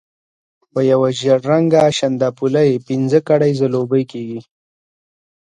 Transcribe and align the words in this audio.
په 0.71 0.79
یو 0.91 1.01
ژېړ 1.19 1.39
رنګه 1.51 1.81
شانداپولي 1.97 2.69
پنځه 2.87 3.19
کړۍ 3.27 3.51
ځلوبۍ 3.59 4.03
کېږي. 4.11 4.41